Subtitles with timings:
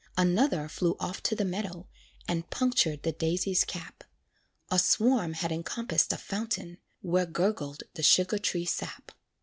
[0.17, 1.87] Another flew off to the meadow,
[2.27, 4.03] And punctured the daisy's cap;
[4.71, 9.11] A swarm had encompassed a fountain, Where gurgled the sugar tree sap.